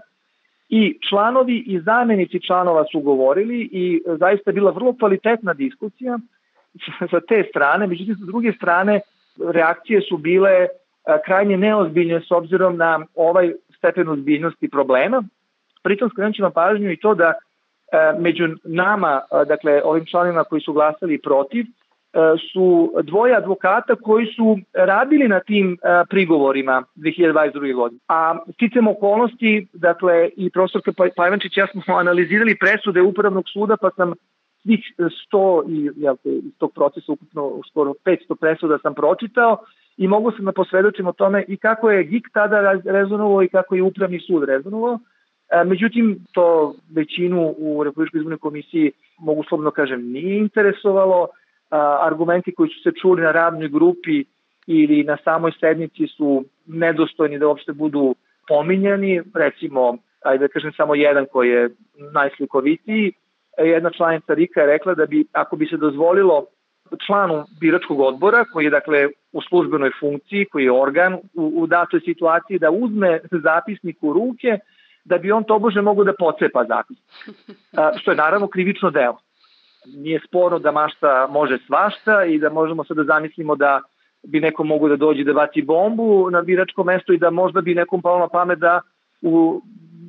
i 0.68 0.98
članovi 1.08 1.58
i 1.66 1.80
zamenici 1.80 2.40
članova 2.46 2.84
su 2.92 3.00
govorili 3.00 3.68
i 3.72 4.02
zaista 4.06 4.50
je 4.50 4.54
bila 4.54 4.70
vrlo 4.70 4.94
kvalitetna 4.98 5.54
diskusija 5.54 6.18
sa 7.10 7.20
te 7.20 7.44
strane, 7.50 7.86
međutim 7.86 8.14
sa 8.14 8.24
druge 8.24 8.52
strane 8.52 9.00
reakcije 9.52 10.00
su 10.00 10.16
bile 10.16 10.66
krajnje 11.24 11.56
neozbiljne 11.56 12.20
s 12.20 12.30
obzirom 12.30 12.76
na 12.76 13.06
ovaj 13.14 13.52
stepen 13.78 14.08
ozbiljnosti 14.08 14.68
problema. 14.68 15.22
Pritom 15.82 16.10
skrenut 16.10 16.38
vam 16.38 16.52
pažnju 16.52 16.90
i 16.90 16.96
to 16.96 17.14
da 17.14 17.32
među 18.18 18.48
nama, 18.64 19.20
dakle 19.46 19.82
ovim 19.84 20.06
članima 20.06 20.44
koji 20.44 20.60
su 20.60 20.72
glasali 20.72 21.18
protiv, 21.18 21.64
su 22.52 22.92
dvoje 23.02 23.36
advokata 23.36 23.94
koji 23.94 24.26
su 24.26 24.58
radili 24.72 25.28
na 25.28 25.40
tim 25.40 25.78
prigovorima 26.10 26.82
2022. 26.96 27.74
godine. 27.74 28.00
A 28.08 28.38
sticam 28.54 28.88
okolnosti, 28.88 29.66
dakle 29.72 30.30
i 30.36 30.50
profesorka 30.50 30.92
Pajvančić 31.16 31.56
ja 31.56 31.66
smo 31.66 31.94
analizirali 32.04 32.58
presude 32.60 33.02
Upravnog 33.02 33.44
suda 33.52 33.76
pa 33.76 33.90
sam 33.90 34.12
svih 34.62 34.80
100 35.32 35.64
i 35.68 35.90
jel 35.96 36.16
te, 36.22 36.28
iz 36.28 36.52
tog 36.58 36.72
procesa 36.74 37.12
ukupno 37.12 37.60
skoro 37.70 37.92
500 38.04 38.34
presuda 38.40 38.78
sam 38.82 38.94
pročitao 38.94 39.56
i 39.96 40.08
mogu 40.08 40.30
se 40.30 40.42
da 40.42 40.52
posvedočim 40.52 41.06
o 41.06 41.12
tome 41.12 41.44
i 41.48 41.56
kako 41.56 41.90
je 41.90 42.04
GIK 42.04 42.28
tada 42.32 42.80
rezonovao 42.84 43.42
i 43.42 43.48
kako 43.48 43.74
je 43.74 43.82
Upravni 43.82 44.20
sud 44.20 44.44
rezonovao. 44.44 44.98
E, 45.50 45.64
međutim, 45.64 46.18
to 46.32 46.74
većinu 46.90 47.54
u 47.58 47.84
Republičkoj 47.84 48.18
izbornoj 48.18 48.38
komisiji, 48.38 48.92
mogu 49.18 49.44
slobno 49.48 49.70
kažem, 49.70 50.12
nije 50.12 50.38
interesovalo. 50.38 51.28
Argumenti 52.00 52.54
koji 52.54 52.70
su 52.70 52.82
se 52.82 52.92
čuli 53.00 53.22
na 53.22 53.32
radnoj 53.32 53.68
grupi 53.68 54.24
ili 54.66 55.04
na 55.04 55.16
samoj 55.24 55.52
sednici 55.60 56.06
su 56.06 56.44
nedostojni 56.66 57.38
da 57.38 57.48
uopšte 57.48 57.72
budu 57.72 58.14
pominjani. 58.48 59.22
Recimo, 59.34 59.96
ajde 60.24 60.44
da 60.44 60.52
kažem 60.52 60.72
samo 60.76 60.94
jedan 60.94 61.26
koji 61.32 61.50
je 61.50 61.70
najslikovitiji, 62.12 63.12
jedna 63.58 63.90
članica 63.90 64.34
Rika 64.34 64.60
je 64.60 64.66
rekla 64.66 64.94
da 64.94 65.06
bi, 65.06 65.24
ako 65.32 65.56
bi 65.56 65.66
se 65.66 65.76
dozvolilo 65.76 66.46
članu 67.06 67.44
biračkog 67.60 68.00
odbora, 68.00 68.44
koji 68.52 68.64
je 68.64 68.70
dakle 68.70 69.08
u 69.32 69.42
službenoj 69.42 69.90
funkciji, 70.00 70.44
koji 70.44 70.64
je 70.64 70.72
organ 70.72 71.14
u, 71.14 71.52
u 71.56 71.66
datoj 71.66 72.00
situaciji, 72.00 72.58
da 72.58 72.70
uzme 72.70 73.20
zapisnik 73.30 73.96
u 74.00 74.12
ruke, 74.12 74.58
da 75.04 75.18
bi 75.18 75.32
on 75.32 75.44
tobože 75.44 75.80
mogu 75.80 76.04
da 76.04 76.12
pocepa 76.18 76.64
zapisnik. 76.64 77.04
Što 78.00 78.10
je 78.10 78.16
naravno 78.16 78.46
krivično 78.46 78.90
delo. 78.90 79.18
Nije 79.86 80.20
sporno 80.28 80.58
da 80.58 80.72
mašta 80.72 81.26
može 81.30 81.58
svašta 81.66 82.24
i 82.24 82.38
da 82.38 82.50
možemo 82.50 82.84
sad 82.84 82.96
da 82.96 83.04
zamislimo 83.04 83.56
da 83.56 83.80
bi 84.22 84.40
neko 84.40 84.64
mogu 84.64 84.88
da 84.88 84.96
dođe 84.96 85.24
da 85.24 85.32
baci 85.32 85.62
bombu 85.62 86.30
na 86.30 86.42
biračko 86.42 86.84
mesto 86.84 87.12
i 87.12 87.18
da 87.18 87.30
možda 87.30 87.60
bi 87.60 87.74
nekom 87.74 88.02
palo 88.02 88.18
na 88.18 88.28
pamet 88.28 88.58
da 88.58 88.80
u 89.22 89.62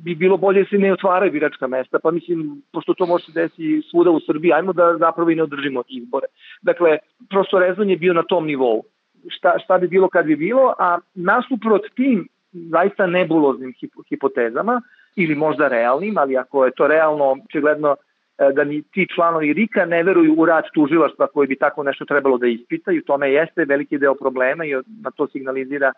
bi 0.06 0.14
bilo 0.14 0.36
bolje 0.36 0.62
da 0.62 0.68
se 0.68 0.78
ne 0.78 0.92
otvaraju 0.92 1.32
biračka 1.32 1.66
mesta, 1.66 1.98
pa 1.98 2.10
mislim, 2.10 2.62
pošto 2.72 2.94
to 2.94 3.06
može 3.06 3.24
se 3.24 3.32
desiti 3.32 3.82
svuda 3.90 4.10
u 4.10 4.20
Srbiji, 4.20 4.52
ajmo 4.52 4.72
da 4.72 4.96
zapravo 4.98 5.30
i 5.30 5.34
ne 5.34 5.42
održimo 5.42 5.82
izbore. 5.88 6.26
Dakle, 6.62 6.98
prosto 7.30 7.58
rezon 7.58 7.90
je 7.90 7.96
bio 7.96 8.12
na 8.12 8.22
tom 8.22 8.46
nivou. 8.46 8.82
Šta, 9.28 9.58
šta 9.64 9.78
bi 9.78 9.88
bilo 9.88 10.08
kad 10.08 10.26
bi 10.26 10.36
bilo, 10.36 10.74
a 10.78 10.98
nasuprot 11.14 11.82
tim 11.94 12.28
zaista 12.52 13.06
nebuloznim 13.06 13.74
hipotezama, 14.08 14.80
ili 15.16 15.34
možda 15.34 15.68
realnim, 15.68 16.18
ali 16.18 16.36
ako 16.36 16.64
je 16.64 16.72
to 16.76 16.86
realno, 16.86 17.36
očigledno 17.48 17.96
da 18.38 18.64
ni 18.64 18.82
ti 18.82 19.06
članovi 19.14 19.52
RIKA 19.52 19.84
ne 19.84 20.02
veruju 20.02 20.34
u 20.38 20.46
rad 20.46 20.64
tužilaštva 20.74 21.26
koji 21.26 21.48
bi 21.48 21.56
tako 21.56 21.82
nešto 21.82 22.04
trebalo 22.04 22.38
da 22.38 22.46
ispita 22.46 22.92
i 22.92 22.98
u 22.98 23.04
tome 23.04 23.32
jeste 23.32 23.64
veliki 23.64 23.98
deo 23.98 24.14
problema 24.14 24.64
i 24.64 24.74
na 25.02 25.10
to 25.16 25.26
signalizira 25.26 25.92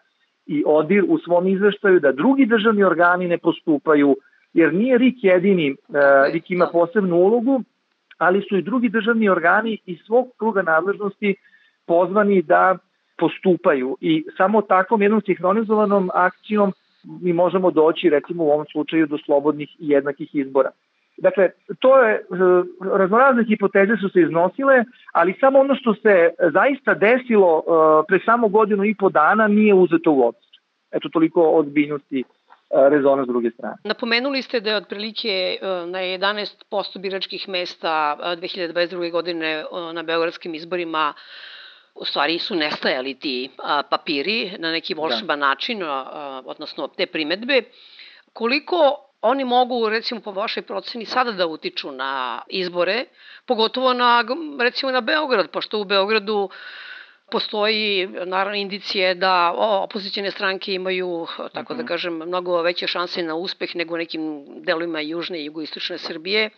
i 0.47 0.63
ODIR 0.67 1.05
u 1.09 1.19
svom 1.19 1.49
izveštaju 1.49 2.01
da 2.01 2.13
drugi 2.13 2.47
državni 2.47 2.85
organi 2.85 3.29
ne 3.29 3.39
postupaju, 3.39 4.17
jer 4.53 4.75
nije 4.75 4.99
RIK 4.99 5.25
jedini, 5.25 5.71
e, 5.71 5.75
RIK 6.33 6.51
ima 6.51 6.69
posebnu 6.73 7.17
ulogu, 7.17 7.63
ali 8.19 8.43
su 8.49 8.57
i 8.57 8.63
drugi 8.63 8.89
državni 8.89 9.29
organi 9.29 9.79
iz 9.87 9.99
svog 10.07 10.29
kruga 10.39 10.63
nadležnosti 10.63 11.35
pozvani 11.87 12.43
da 12.43 12.79
postupaju 13.19 13.97
i 14.01 14.25
samo 14.37 14.63
takvom 14.63 15.03
jednom 15.03 15.23
sinhronizovanom 15.27 16.11
akcijom 16.15 16.73
mi 17.21 17.33
možemo 17.33 17.71
doći 17.71 18.11
recimo 18.11 18.45
u 18.45 18.51
ovom 18.51 18.67
slučaju 18.73 19.07
do 19.07 19.19
slobodnih 19.19 19.69
i 19.79 19.89
jednakih 19.89 20.35
izbora. 20.35 20.71
Dakle, 21.19 21.51
to 21.79 21.99
je, 22.03 22.15
e, 22.15 22.21
raznorazne 22.99 23.45
hipoteze 23.45 23.97
su 24.01 24.09
se 24.09 24.21
iznosile, 24.21 24.85
ali 25.13 25.39
samo 25.41 25.59
ono 25.59 25.75
što 25.75 25.95
se 25.95 26.31
zaista 26.53 26.95
desilo 26.95 27.63
e, 27.63 28.07
pre 28.09 28.19
samo 28.25 28.49
godinu 28.49 28.85
i 28.85 28.95
po 28.95 29.09
dana 29.09 29.49
nije 29.49 29.75
uzeto 29.75 30.13
u 30.13 30.23
obzir. 30.23 30.59
Eto, 30.91 31.09
toliko 31.09 31.43
odbiljnosti 31.43 32.21
e, 32.21 32.25
rezona 32.91 33.25
s 33.25 33.27
druge 33.27 33.51
strane. 33.51 33.77
Napomenuli 33.85 34.43
ste 34.43 34.61
da 34.61 34.71
je 34.71 34.77
otprilike 34.77 35.59
na 35.87 35.99
11% 35.99 36.99
biračkih 36.99 37.49
mesta 37.49 38.17
2022. 38.21 39.11
godine 39.11 39.65
na 39.93 40.03
beogradskim 40.03 40.55
izborima 40.55 41.15
u 41.95 42.05
stvari 42.05 42.39
su 42.39 42.55
nestajali 42.55 43.15
ti 43.15 43.51
papiri 43.91 44.53
na 44.59 44.73
neki 44.73 44.95
volšeban 44.95 45.41
da. 45.41 45.47
način, 45.47 45.83
odnosno 46.45 46.89
te 46.89 47.07
primetbe. 47.07 47.63
Koliko 48.33 49.08
oni 49.23 49.45
mogu, 49.45 49.89
recimo, 49.89 50.21
po 50.21 50.33
vašoj 50.33 50.63
proceni 50.63 51.05
sada 51.05 51.33
da 51.33 51.47
utiču 51.47 51.93
na 51.93 52.43
izbore, 52.47 53.05
pogotovo 53.47 53.93
na, 53.93 54.25
recimo, 54.61 54.93
na 54.93 55.01
Beograd, 55.01 55.51
pošto 55.51 55.81
u 55.81 55.85
Beogradu 55.85 56.49
postoji 57.31 58.09
naravno 58.27 58.57
indicije 58.57 59.15
da 59.15 59.55
opozicijne 59.57 60.31
stranke 60.31 60.75
imaju, 60.75 61.27
tako 61.53 61.75
da 61.75 61.79
mhm. 61.79 61.89
kažem, 61.89 62.15
mnogo 62.15 62.63
veće 62.63 62.87
šanse 62.87 63.23
na 63.23 63.35
uspeh 63.35 63.77
nego 63.77 63.95
u 63.95 63.99
nekim 63.99 64.45
delovima 64.65 65.01
južne 65.01 65.41
i 65.41 65.45
jugoistočne 65.45 65.99
Srbije, 65.99 66.51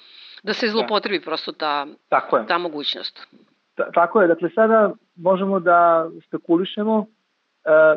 da 0.43 0.53
se 0.53 0.69
zlopotrebi 0.69 1.19
da. 1.19 1.25
prosto 1.25 1.53
ta, 1.53 1.87
tako 2.09 2.37
je. 2.37 2.47
ta 2.47 2.59
mogućnost. 2.59 3.27
Ta, 3.75 3.91
tako 3.91 4.23
je, 4.23 4.29
dakle 4.29 4.51
sada 4.55 4.93
možemo 5.17 5.61
da 5.61 6.09
spekulišemo 6.27 7.07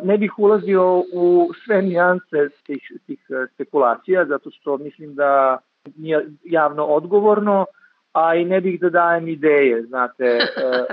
ne 0.03 0.17
bih 0.17 0.39
ulazio 0.39 1.03
u 1.13 1.49
sve 1.65 1.81
nijanse 1.81 2.49
tih, 2.65 2.91
tih 3.05 3.19
e, 3.29 3.47
spekulacija, 3.53 4.25
zato 4.25 4.51
što 4.51 4.77
mislim 4.77 5.15
da 5.15 5.57
nije 5.95 6.25
javno 6.43 6.85
odgovorno, 6.85 7.65
a 8.13 8.35
i 8.35 8.45
ne 8.45 8.61
bih 8.61 8.79
da 8.79 8.89
dajem 8.89 9.27
ideje, 9.27 9.83
znate, 9.83 10.25
e, 10.25 10.39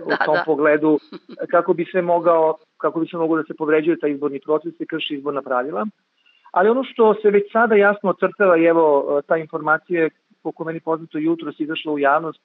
u 0.07 0.09
da, 0.09 0.17
tom 0.25 0.35
da. 0.35 0.43
pogledu 0.47 0.99
kako 1.53 1.73
bi 1.73 1.85
se 1.85 2.03
mogao, 2.03 2.57
kako 2.77 3.01
bi 3.01 3.07
se 3.07 3.17
mogao 3.17 3.37
da 3.37 3.43
se 3.43 3.55
povređuje 3.55 3.99
taj 3.99 4.11
izborni 4.11 4.41
proces 4.41 4.81
i 4.81 4.87
krši 4.87 5.15
izborna 5.15 5.43
pravila. 5.43 5.87
Ali 6.53 6.69
ono 6.69 6.85
što 6.85 7.15
se 7.15 7.31
već 7.31 7.53
sada 7.53 7.75
jasno 7.75 8.11
ocrtava, 8.11 8.57
i 8.57 8.65
evo 8.65 9.21
ta 9.27 9.37
informacija 9.37 10.09
koliko 10.43 10.65
meni 10.65 10.81
poznato 10.81 11.19
jutro 11.19 11.53
se 11.53 11.63
izašla 11.63 11.93
u 11.93 11.99
javnost, 11.99 12.43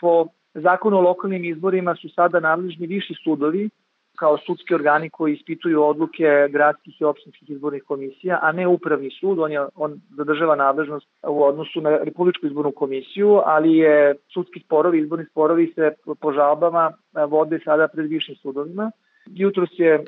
po 0.00 0.26
zakonu 0.54 0.96
o 0.96 1.00
lokalnim 1.00 1.44
izborima 1.44 1.94
su 1.94 2.08
sada 2.08 2.40
nadležni 2.40 2.86
viši 2.86 3.14
sudovi 3.24 3.70
kao 4.18 4.38
sudski 4.46 4.74
organi 4.74 5.10
koji 5.10 5.34
ispituju 5.34 5.84
odluke 5.84 6.48
gradskih 6.50 7.00
i 7.00 7.04
opštinskih 7.04 7.50
izbornih 7.50 7.82
komisija, 7.82 8.38
a 8.42 8.52
ne 8.52 8.66
upravni 8.66 9.10
sud. 9.20 9.38
On, 9.38 9.52
je, 9.52 9.66
on 9.74 10.00
zadržava 10.16 10.56
nadležnost 10.56 11.06
u 11.28 11.44
odnosu 11.44 11.80
na 11.80 11.90
Republičku 11.96 12.46
izbornu 12.46 12.72
komisiju, 12.72 13.40
ali 13.44 13.76
je 13.76 14.14
sudski 14.34 14.60
sporovi, 14.60 15.00
izborni 15.00 15.26
sporovi 15.30 15.72
se 15.74 15.92
po 16.20 16.32
žalbama 16.32 16.92
vode 17.28 17.60
sada 17.64 17.88
pred 17.88 18.10
višim 18.10 18.34
sudovima. 18.34 18.90
Jutros 19.26 19.70
je 19.72 20.04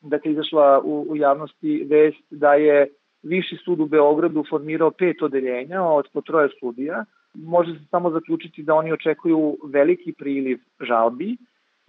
dakle, 0.00 0.32
izašla 0.32 0.80
u, 0.84 1.06
u 1.10 1.16
javnosti 1.16 1.86
vest 1.90 2.24
da 2.30 2.54
je 2.54 2.88
Viši 3.22 3.56
sud 3.64 3.80
u 3.80 3.86
Beogradu 3.86 4.44
formirao 4.50 4.90
pet 4.90 5.22
odeljenja 5.22 5.82
od 5.82 6.08
po 6.12 6.20
troje 6.20 6.48
sudija. 6.60 7.04
Može 7.34 7.72
se 7.72 7.84
samo 7.90 8.10
zaključiti 8.10 8.62
da 8.62 8.74
oni 8.74 8.92
očekuju 8.92 9.58
veliki 9.64 10.12
priliv 10.12 10.58
žalbi 10.80 11.36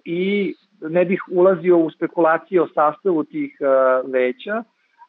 i 0.06 0.54
ne 0.82 1.06
bih 1.06 1.22
ulazio 1.32 1.78
u 1.78 1.92
spekulacije 1.92 2.62
o 2.62 2.68
sastavu 2.68 3.24
tih 3.24 3.58
uh, 3.60 4.12
veća, 4.12 4.64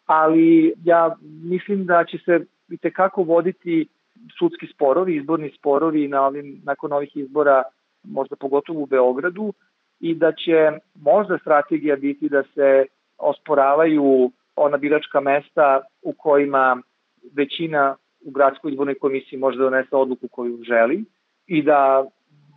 ali 0.06 0.74
ja 0.84 1.16
mislim 1.22 1.86
da 1.86 2.04
će 2.04 2.18
se 2.18 2.40
i 2.68 2.76
tekako 2.76 3.22
voditi 3.22 3.86
sudski 4.38 4.66
sporovi, 4.74 5.16
izborni 5.16 5.52
sporovi 5.58 6.08
na 6.08 6.26
ovim, 6.26 6.60
nakon 6.64 6.92
ovih 6.92 7.16
izbora, 7.16 7.62
možda 8.04 8.36
pogotovo 8.36 8.82
u 8.82 8.86
Beogradu, 8.86 9.52
i 10.00 10.14
da 10.14 10.32
će 10.32 10.70
možda 10.94 11.38
strategija 11.38 11.96
biti 11.96 12.28
da 12.28 12.42
se 12.54 12.86
osporavaju 13.18 14.30
ona 14.56 14.76
biračka 14.76 15.20
mesta 15.20 15.80
u 16.02 16.12
kojima 16.12 16.82
većina 17.32 17.96
u 18.24 18.30
gradskoj 18.30 18.70
izbornoj 18.70 18.98
komisiji 18.98 19.38
može 19.38 19.58
da 19.58 19.64
donese 19.64 19.96
odluku 19.96 20.28
koju 20.28 20.62
želi 20.62 21.04
i 21.46 21.62
da 21.62 22.04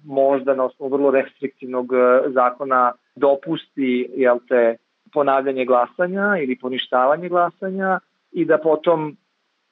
možda 0.06 0.56
na 0.56 0.64
osnovu 0.64 0.92
vrlo 0.92 1.12
restriktivnog 1.12 1.94
e, 1.94 2.30
zakona 2.30 2.92
dopusti 3.16 4.08
jel 4.16 4.40
te, 4.50 4.78
ponavljanje 5.14 5.66
glasanja 5.66 6.38
ili 6.44 6.60
poništavanje 6.60 7.30
glasanja 7.30 8.00
i 8.32 8.46
da 8.46 8.58
potom 8.58 9.18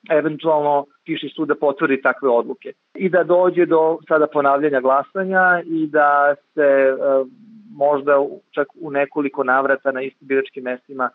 eventualno 0.10 0.86
piše 1.06 1.28
sud 1.36 1.48
da 1.48 1.56
potvrdi 1.56 2.02
takve 2.02 2.30
odluke. 2.30 2.74
I 2.96 3.10
da 3.10 3.24
dođe 3.24 3.66
do 3.66 3.98
sada 4.08 4.28
ponavljanja 4.28 4.82
glasanja 4.82 5.62
i 5.66 5.88
da 5.88 6.36
se 6.54 6.62
e, 6.62 6.96
možda 7.76 8.12
čak 8.52 8.68
u 8.82 8.92
nekoliko 8.92 9.44
navrata 9.44 9.92
na 9.92 10.02
istim 10.02 10.28
biračkim 10.28 10.64
mestima 10.64 11.10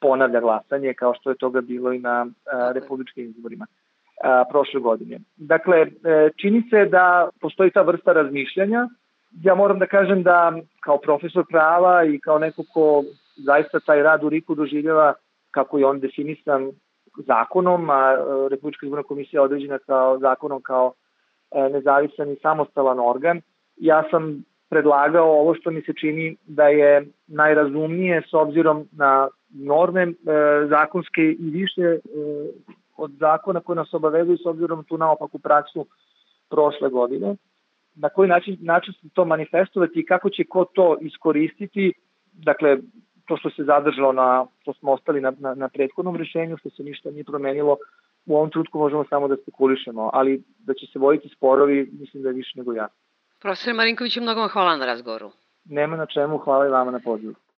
ponavlja 0.00 0.40
glasanje 0.40 0.94
kao 0.94 1.14
što 1.14 1.30
je 1.30 1.36
toga 1.36 1.60
bilo 1.60 1.92
i 1.92 1.98
na 1.98 2.26
a, 2.52 2.72
republičkim 2.74 3.24
izborima 3.24 3.66
a, 4.22 4.44
prošle 4.50 4.80
godine. 4.80 5.18
Dakle, 5.36 5.76
e, 5.80 5.88
čini 6.40 6.62
se 6.70 6.84
da 6.84 7.28
postoji 7.40 7.70
ta 7.70 7.82
vrsta 7.82 8.12
razmišljanja. 8.12 8.88
Ja 9.42 9.54
moram 9.54 9.78
da 9.78 9.86
kažem 9.86 10.22
da 10.22 10.52
kao 10.80 10.98
profesor 10.98 11.44
prava 11.50 12.04
i 12.04 12.18
kao 12.18 12.38
neko 12.38 12.62
ko 12.72 13.04
zaista 13.36 13.80
taj 13.80 14.02
rad 14.02 14.24
u 14.24 14.28
Riku 14.28 14.54
doživljava 14.54 15.14
kako 15.50 15.78
je 15.78 15.86
on 15.86 16.00
definisan 16.00 16.70
zakonom, 17.16 17.90
a 17.90 18.12
e, 18.12 18.48
Republička 18.48 18.86
izborna 18.86 19.02
komisija 19.02 19.38
je 19.40 19.44
određena 19.44 19.78
kao 19.78 20.18
zakonom 20.18 20.62
kao 20.62 20.92
e, 21.50 21.68
nezavisan 21.68 22.30
i 22.30 22.36
samostalan 22.42 22.98
organ. 23.00 23.40
Ja 23.76 24.04
sam 24.10 24.44
predlagao 24.70 25.40
ovo 25.40 25.54
što 25.54 25.70
mi 25.70 25.82
se 25.82 25.92
čini 26.00 26.36
da 26.46 26.68
je 26.68 27.06
najrazumnije 27.26 28.22
s 28.30 28.34
obzirom 28.34 28.88
na 28.92 29.28
norme 29.54 30.02
e, 30.02 30.12
zakonske 30.68 31.22
i 31.22 31.50
više 31.50 31.82
e, 31.82 31.98
od 32.96 33.10
zakona 33.10 33.60
koje 33.60 33.76
nas 33.76 33.94
obavezuju 33.94 34.38
s 34.38 34.46
obzirom 34.46 34.84
tu 34.84 34.98
naopak 34.98 35.34
u 35.34 35.38
praksu 35.38 35.86
prošle 36.50 36.88
godine. 36.88 37.36
Na 37.94 38.08
koji 38.08 38.28
način, 38.28 38.56
način 38.60 38.94
se 38.94 39.08
to 39.14 39.24
manifestovati 39.24 40.00
i 40.00 40.06
kako 40.06 40.30
će 40.30 40.44
ko 40.44 40.64
to 40.64 40.96
iskoristiti, 41.00 41.92
dakle, 42.32 42.78
to 43.26 43.36
što 43.36 43.50
se 43.50 43.64
zadržalo 43.64 44.12
na, 44.12 44.46
što 44.60 44.72
smo 44.72 44.92
ostali 44.92 45.20
na, 45.20 45.32
na, 45.38 45.54
na 45.54 45.68
prethodnom 45.68 46.16
rešenju, 46.16 46.56
što 46.56 46.70
se 46.70 46.82
ništa 46.82 47.10
nije 47.10 47.24
promenilo, 47.24 47.76
u 48.26 48.36
ovom 48.36 48.50
trutku 48.50 48.78
možemo 48.78 49.04
samo 49.10 49.28
da 49.28 49.36
spekulišemo, 49.36 50.10
ali 50.12 50.42
da 50.58 50.74
će 50.74 50.86
se 50.92 50.98
voditi 50.98 51.28
sporovi, 51.36 51.90
mislim 51.92 52.22
da 52.22 52.28
je 52.28 52.34
više 52.34 52.58
nego 52.58 52.72
jasno. 52.72 52.98
Profesor 53.40 53.74
Marinković, 53.74 54.16
mnogo 54.16 54.40
vam 54.40 54.48
hvala 54.48 54.76
na 54.76 54.86
razgovoru. 54.86 55.30
Nema 55.64 55.96
na 55.96 56.06
čemu, 56.06 56.38
hvala 56.38 56.66
i 56.66 56.70
vama 56.70 56.90
na 56.90 57.00
pozivu. 57.04 57.34